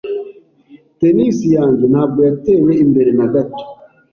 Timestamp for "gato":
3.33-3.63